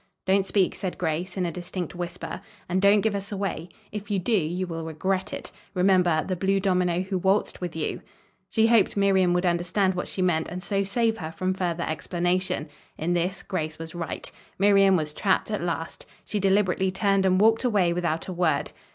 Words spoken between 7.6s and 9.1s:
with you!" She hoped